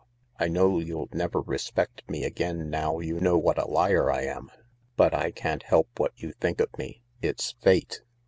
I 0.39 0.47
know 0.47 0.79
you'll 0.79 1.09
never 1.13 1.41
respect 1.41 2.01
me 2.09 2.23
again 2.23 2.71
now 2.71 2.97
you 3.01 3.19
know 3.19 3.37
what 3.37 3.59
a 3.61 3.67
liar 3.69 4.09
I 4.11 4.23
am, 4.23 4.49
but 4.97 5.13
I 5.13 5.29
can't 5.29 5.61
help 5.61 5.99
what 5.99 6.13
you 6.15 6.31
think 6.31 6.59
of 6.59 6.75
me. 6.75 7.03
It's 7.21 7.51
Fate." 7.61 8.01